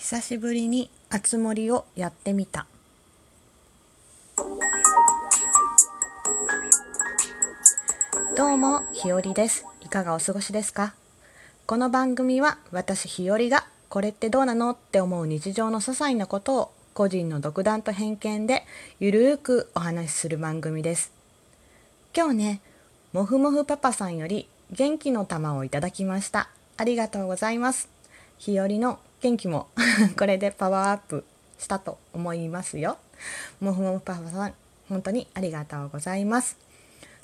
[0.00, 2.66] 久しぶりにあつ森をやってみた。
[8.36, 9.66] どうもひよりです。
[9.82, 10.94] いかがお過ごしですか？
[11.66, 18.64] この番組は私ひよりがこれってどうなのって思う日常の些細なことを個人の独断と偏見で
[19.00, 21.12] ゆるーくお話しする番組です。
[22.16, 22.60] 今日ね
[23.12, 26.48] もふもふパパさんより元気の玉をいただきました。
[26.76, 27.88] ありがとうございます。
[28.38, 29.68] 日和の元気も
[30.16, 31.24] これでパワーアップ
[31.58, 32.98] したと思いますよ。
[33.60, 34.54] もふもふパパさん
[34.88, 36.56] 本当にありがとうございます。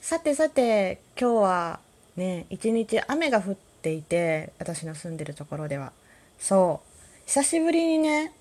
[0.00, 1.80] さてさて今日は
[2.16, 5.92] ね一日雨が降っていて私の住んでるところでは。
[6.38, 6.88] そう。
[7.26, 8.32] 久しぶりにね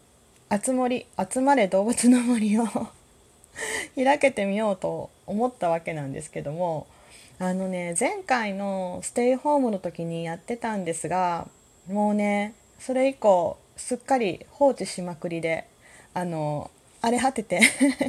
[0.52, 2.66] 集まり集まれ動物の森を
[3.96, 6.88] 開けてみようと思ったわけなんですけども。
[7.40, 11.48] あのね前回のステイホームの時にやってたんですが
[11.88, 12.54] もうね
[12.86, 15.70] それ以降すっかり放置しまくりで
[16.14, 16.70] あの
[17.00, 17.62] 荒れ果てて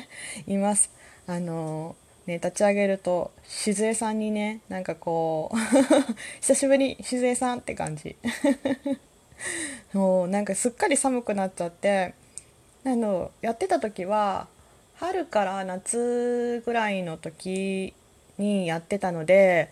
[0.48, 0.90] います。
[1.28, 1.94] あの
[2.26, 5.56] ね立ち上げると静江さんにねなんかこう
[6.42, 8.16] 久しぶり静江さんって感じ。
[9.94, 12.14] もうなんかすっかり寒くなっちゃって
[12.84, 14.48] あのやってた時は
[14.94, 17.94] 春から夏ぐらいの時
[18.38, 19.70] にやってたので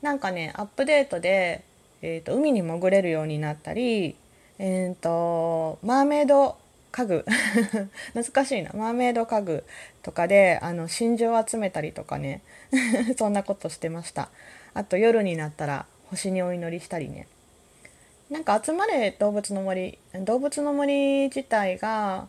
[0.00, 1.64] なんかねアップデートで、
[2.02, 4.14] えーと、海に潜れるようになったり、
[4.58, 6.56] えーと、マーメイド
[6.90, 7.24] 家具。
[8.14, 8.72] 懐かしいな。
[8.74, 9.64] マーメイド家具
[10.02, 12.42] とかであの真珠を集めたりとかね。
[13.16, 14.30] そんなことしてました。
[14.74, 17.26] あと夜になったら星にお祈りしたりね。
[18.30, 19.98] なんか集まれ動物の森。
[20.14, 22.28] 動物の森自体が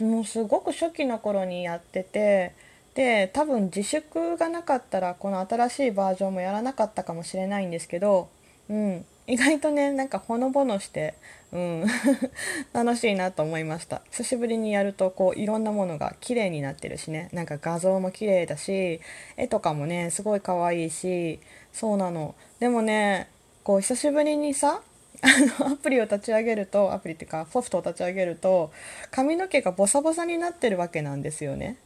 [0.00, 2.52] もうすごく初期の頃にやってて
[2.94, 8.28] で多分自粛がなかったらこの新しいバージョンもやらなかったかもしれないんですけど、
[8.70, 11.14] うん、意外とねなんかほのぼのして、
[11.52, 11.86] うん、
[12.72, 14.02] 楽しいなと思いました。
[14.10, 17.30] 久しぶりにやるとこういろんなものが綺麗になってるしね。
[17.32, 19.00] なんか画像も綺麗だし
[19.36, 21.40] 絵とかもねすごい可愛いし
[21.72, 22.34] そうなの。
[22.60, 23.28] でもね
[23.62, 24.82] こう久しぶりにさ
[25.22, 28.72] あのアプリを立ち上げるとアプリっていうかソフトを立ち上げると
[29.10, 31.78] 髪の毛がボサボサになってるわけなんですよね。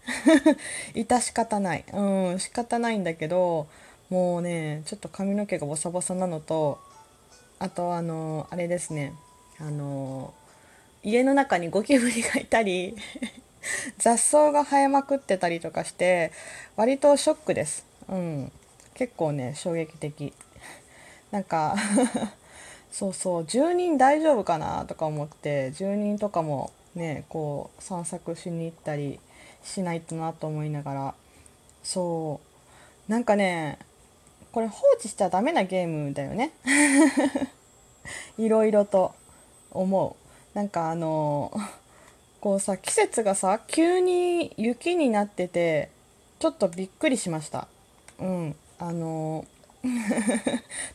[0.94, 1.84] 致し方ない。
[1.92, 3.68] うん仕方ないんだけど
[4.10, 6.80] もうねちょっと髪の毛がボサボサなのと
[7.58, 9.14] あとあのあれですね。
[9.60, 10.32] あの
[11.02, 12.96] 家の中にゴキブリがいたり
[13.98, 16.32] 雑草が生えまくってたりとかして
[16.76, 17.84] 割とショックです。
[18.08, 18.52] うん。
[18.94, 20.32] 結構ね衝撃的。
[21.30, 21.76] なんか
[22.90, 23.44] そうそう。
[23.46, 29.20] 住人大丈夫かなとか思って住人とかもねこう散策しに行ったり
[29.64, 31.14] しないとなと思いながら。
[31.82, 32.40] そ
[33.08, 33.10] う。
[33.10, 33.78] なんかね
[34.52, 36.52] これ放置しちゃダメなゲームだよね。
[38.38, 39.14] いろいろと
[39.70, 40.16] 思
[40.54, 40.56] う。
[40.56, 41.52] なんかあの
[42.40, 45.90] こうさ季節がさ急に雪になってて
[46.38, 47.68] ちょっとびっくりしました。
[48.18, 48.56] うん。
[48.78, 49.44] あの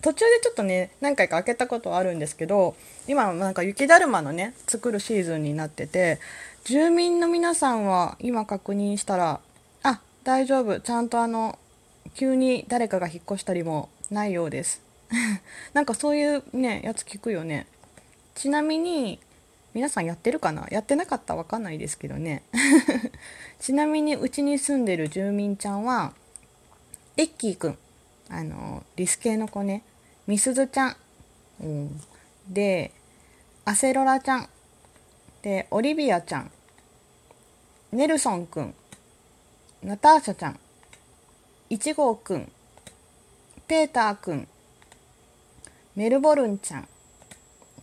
[0.01, 2.75] 途中でちょっとね何回か開けたことはあるんですけど
[3.07, 6.19] 今なんか雪だるまのね作るシーズンになってて
[6.65, 9.39] 住民の皆さんは今確認したら
[9.83, 10.79] あ大丈夫。
[10.79, 11.59] ちゃんとあの
[12.13, 14.81] 急に誰かが引っ越したりもないようです。
[15.73, 17.67] なんかそういうねやつ聞くよね。
[18.35, 19.19] ちなみに
[19.73, 20.67] 皆さんやってるかな？
[20.69, 22.43] やってなかったわかんないですけどね。
[23.59, 26.13] ちなみにうちに住んでる住民ちゃんは
[27.17, 27.77] エッキーくん。
[28.29, 29.83] あのリス系の子ね。
[30.25, 30.95] みすずちゃん、
[31.61, 32.01] うん、
[32.47, 32.91] で
[33.65, 34.49] アセロラちゃん。
[35.41, 36.51] でオリビアちゃん。
[37.91, 38.73] ネルソンくん。
[39.83, 40.59] ナターシャちゃん。
[41.73, 42.51] 1号くん
[43.67, 44.47] ペーターくん
[45.95, 46.87] メルボルンちゃん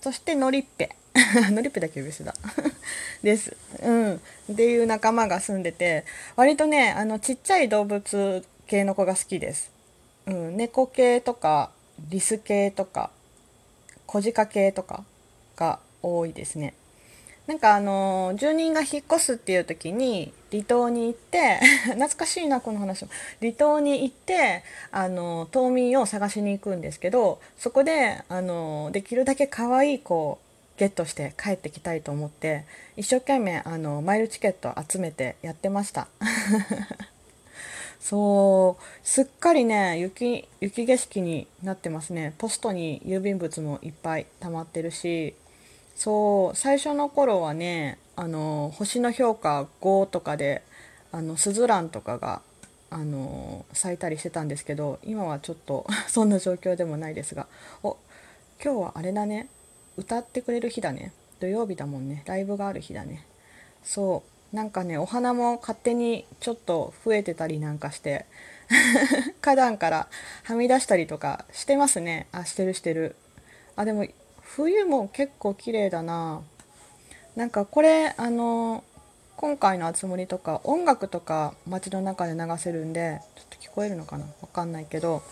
[0.01, 0.95] そしてノリッペ
[1.51, 2.34] ノリッペだけ別だ
[3.23, 3.56] です。
[3.83, 4.15] うん。
[4.53, 6.05] っていう仲間が住んでて、
[6.37, 9.71] 割とね、あの、ちっちゃい動物系の子が好きです。
[10.27, 11.72] うん、猫系とか
[12.09, 13.11] リス系とか
[14.07, 15.05] 小鹿系とか
[15.57, 16.75] が多いですね。
[17.47, 21.60] なんかあの住人が引っ越すっていう時に離島に行って
[21.94, 23.10] 懐かしいなこの話も
[23.41, 30.38] 離島に行ってあの島民を探しに行くんですけどそこであのできるだけ可愛い子を
[30.76, 32.64] ゲットして帰ってきたいと思って
[32.97, 36.08] 一生懸命あのマイルチケット集めてやってました。
[38.00, 45.34] そうすっかりね雪雪景色になってますねポストに郵便物もいっぱい溜まってるし
[45.97, 50.63] そう最初の頃はねあの星の評価5とかで
[51.11, 52.43] あのスズランとかが
[52.91, 57.47] あの咲いたりしてたんですけど今はちょっと そんな状況でもないですが
[57.83, 57.97] お
[58.63, 59.49] 今日はあれだね。
[59.97, 61.15] 歌ってくれる日だね。
[61.41, 62.22] 土曜日だもんね。
[62.27, 63.25] ライブがある日だね。
[63.83, 64.22] そ
[64.53, 64.55] う。
[64.55, 68.27] なんかねお花も勝手にちょっと増えてたりなんかして
[69.41, 70.09] 花壇から
[70.43, 72.27] はみ出したりとかしてますね。
[72.33, 73.17] あしてるしてる。
[73.77, 74.07] あでも
[74.43, 76.43] 冬も結構綺麗だな。
[77.36, 78.84] なんかこれあの
[79.36, 84.24] 今回の「あつ森」とか音楽とか街の中で流せるんでちょっと聞こえるのかな？
[84.42, 85.22] わかんないけど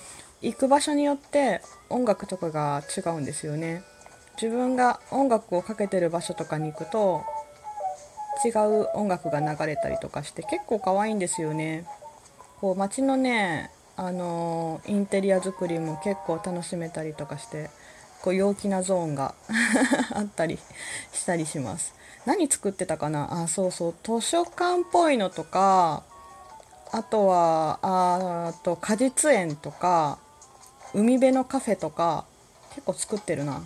[0.40, 1.60] 行く場所によって
[1.90, 3.82] 音楽とかが違うんですよね。
[4.40, 7.24] 自分が音楽をかけてる場所とかに行くと
[8.44, 11.84] 違う音楽が流れたりとかして結構可愛いんですよね。
[12.60, 17.68] こう街のねあのインテリア作りも結構楽しめたりとかして
[18.22, 19.34] こう陽気なゾーンが
[20.14, 20.58] あったり
[21.12, 21.94] したりします。
[22.26, 23.42] 何作ってたかな？
[23.42, 23.94] あそうそう。
[24.02, 26.02] 図書館っぽいのとか
[26.90, 30.18] あとはあと果実園とか
[30.94, 32.24] 海辺のカフェとか
[32.74, 33.62] 結構作ってるな。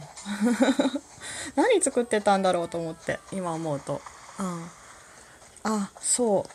[1.57, 4.01] 何作ってたんだろうと思って今思うと。
[4.39, 4.69] あ
[5.65, 6.47] あそ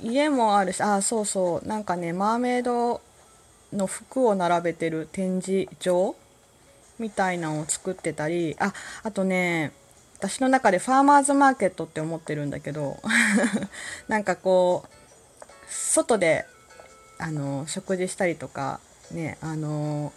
[0.00, 0.02] う。
[0.02, 1.66] 家もあるしあそうそう。
[1.66, 3.00] なんかねマーメイド
[3.72, 6.14] の服を並べてる展示場
[6.98, 8.72] みたいなのを作ってたりあ
[9.02, 9.72] あとね
[10.18, 12.98] 私の中でファーマーズマーケットって思ってるんだけど
[14.08, 16.46] なんかこう外で
[17.18, 20.12] あの食事したりとかねあの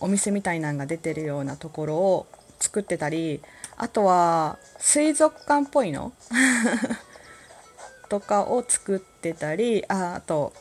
[0.00, 2.26] お店みたいなんが出てるようなところを
[2.60, 3.42] 作ってたり
[3.76, 6.12] あとは水族館っぽいの？
[8.08, 10.52] とかを作ってたりああと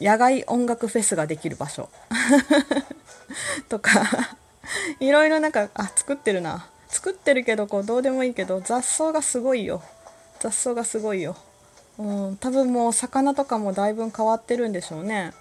[0.00, 1.88] 野外音楽フェスができる場所。
[3.68, 4.36] とか
[5.00, 6.68] いろいろなんかあ作ってるな。
[6.88, 9.82] 作ってるけどこうどうでもいいけど雑草がすごいよ。
[10.40, 11.36] 雑草がすごいよ。
[11.98, 12.02] う
[12.32, 15.32] ん多分もう魚とかもだいぶ変わってるんでしょうね。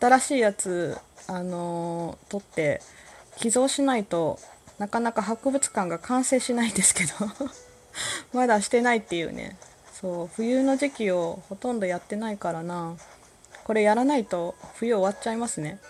[0.00, 2.80] 新しいやつあのー、取って
[3.36, 4.38] 寄贈しないと
[4.78, 7.12] なかなか博物館が完成しないんですけど。
[8.32, 9.56] まだしてないっていうね。
[9.92, 12.96] そう冬の時期をほとんどやってないからな。
[13.64, 15.80] これやらないと冬終わっちゃいますね。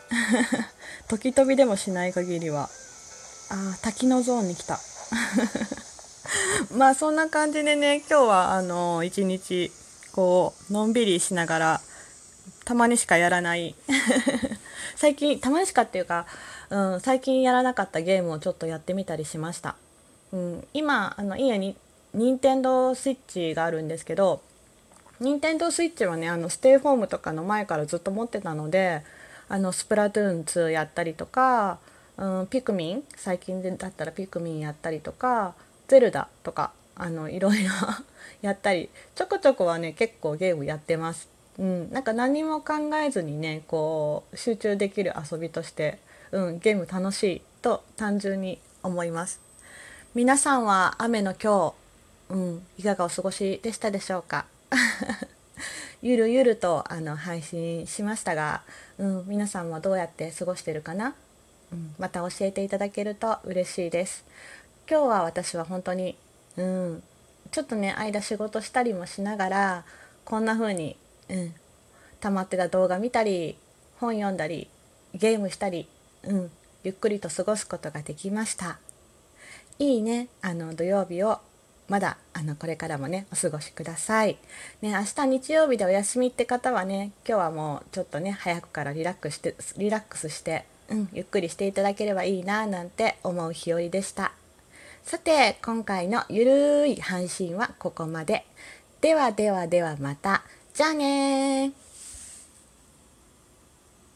[1.08, 2.70] 時飛びでもしない限りは。
[3.50, 4.78] あ滝のゾーンに来た。
[6.76, 9.70] まあそんな感じでね今日はあの一日
[10.12, 11.80] こうのんびりしながら
[12.64, 13.74] たまにしかやらない。
[14.96, 16.26] 最近たまにしかっていうか、
[16.70, 19.74] うん、最近やらなかったゲームをちょっとやってみたりしました、
[20.32, 21.76] うん、今あの家に
[22.14, 24.40] 任天堂スイッチがあるんですけど
[25.20, 29.02] 任天堂スイッチはねあのステイホームとかの前からずっと持ってたので
[29.48, 31.78] あのスプラトゥーン2やったりとか、
[32.16, 35.54] うん、ピクミン最近だったらピクミンやったりとか
[35.88, 37.70] ゼルダとかあのいろいろ
[38.42, 41.28] やったりちょこちょこはね結構ゲームやってます。
[41.58, 46.00] うん、なんか何も考えずにねこう集中できる遊びとして、
[46.32, 49.40] うん、ゲーム楽しいと単純に思います
[50.16, 51.74] 皆さんは雨の今
[52.28, 54.46] 日、うん、いかがお過ごしでしたでしょうか？
[56.02, 58.62] ゆるゆるとあの配信しましたが、
[58.98, 61.14] うん、皆さんはどうやって過ごしてるかな、
[61.72, 64.24] うん、また教えていただけると嬉しいです。
[64.88, 66.16] 今日は私は本当に、
[66.56, 67.02] うん、
[67.50, 69.84] ちょっとね間仕事したりもしながら
[70.24, 70.96] こんな風に
[71.28, 71.54] うん、
[72.20, 73.56] 溜まってた動画見たり
[73.98, 74.68] 本読んだり
[75.14, 75.88] ゲームしたり、
[76.24, 76.50] うん、
[76.82, 78.78] ゆっくりと過ごすことができました。
[79.78, 81.40] いいねあの土曜日を。
[81.88, 84.38] まだあのこれからもねお過ごしください。
[84.82, 94.32] ね明日日曜日でお休みって方はね今日はもうちょっとね早くからリラックスしてリラックスして、うん、ゆっくりしていただければいいななんて思う日和でした。
[95.02, 98.46] さて今回のゆるい配信はここまで。
[99.02, 100.42] ではではではまた。
[100.72, 101.83] じゃあね